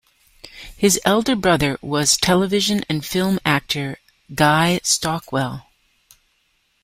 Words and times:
His 0.75 0.99
elder 1.05 1.35
brother 1.35 1.77
was 1.79 2.17
television 2.17 2.83
and 2.89 3.05
film 3.05 3.39
actor 3.45 3.99
Guy 4.33 4.79
Stockwell. 4.81 5.67